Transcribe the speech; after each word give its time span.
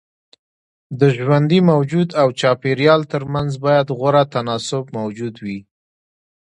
د 0.99 1.01
ژوندي 1.17 1.59
موجود 1.71 2.09
او 2.21 2.27
چاپيريال 2.39 3.01
ترمنځ 3.13 3.51
بايد 3.65 3.87
غوره 3.97 4.23
تناسب 4.33 4.83
موجود 4.97 5.35
وي. 5.43 5.59